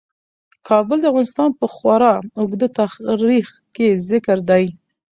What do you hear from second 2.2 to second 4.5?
اوږده تاریخ کې ذکر